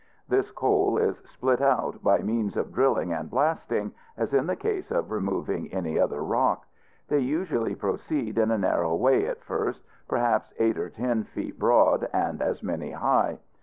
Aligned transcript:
This 0.27 0.49
coal 0.49 0.97
is 0.97 1.19
split 1.29 1.61
out, 1.61 2.01
by 2.03 2.23
means 2.23 2.57
of 2.57 2.73
drilling 2.73 3.13
and 3.13 3.29
blasting, 3.29 3.91
as 4.17 4.33
in 4.33 4.47
the 4.47 4.55
case 4.55 4.89
of 4.89 5.11
removing 5.11 5.71
any 5.71 5.99
other 5.99 6.23
rock. 6.23 6.65
They 7.07 7.19
usually 7.19 7.75
proceed 7.75 8.39
in 8.39 8.49
a 8.49 8.57
narrow 8.57 8.95
way 8.95 9.27
at 9.27 9.43
first, 9.43 9.83
perhaps 10.07 10.53
eight 10.57 10.79
or 10.79 10.89
ten 10.89 11.25
feet 11.25 11.59
broad 11.59 12.09
and 12.13 12.41
as 12.41 12.63
many 12.63 12.89
high. 12.89 13.37